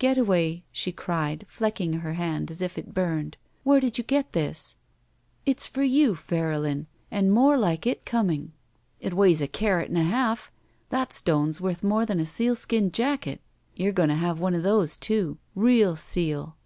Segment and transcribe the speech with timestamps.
[0.00, 4.74] ''Getaway/' she cried, flecking her hand as if it burned, "where did you get this?"
[5.46, 8.50] '*It's for you, Fairylin, and more like it coming.
[8.98, 10.50] It weighs a carat and a half.
[10.88, 13.40] That stone's worth more than a sealskin jacket.
[13.76, 15.38] You're going to have one of those, too.
[15.54, 16.56] Real seal!